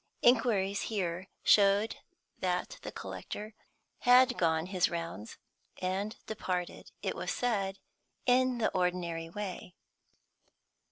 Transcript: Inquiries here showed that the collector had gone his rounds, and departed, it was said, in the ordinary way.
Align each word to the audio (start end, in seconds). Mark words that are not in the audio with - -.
Inquiries 0.23 0.81
here 0.89 1.27
showed 1.43 1.97
that 2.39 2.79
the 2.81 2.91
collector 2.91 3.53
had 3.99 4.35
gone 4.35 4.65
his 4.65 4.89
rounds, 4.89 5.37
and 5.79 6.17
departed, 6.25 6.89
it 7.03 7.15
was 7.15 7.29
said, 7.31 7.77
in 8.25 8.57
the 8.57 8.69
ordinary 8.71 9.29
way. 9.29 9.75